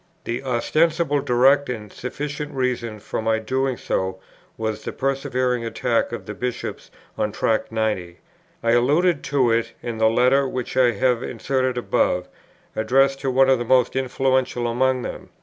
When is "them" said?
15.03-15.29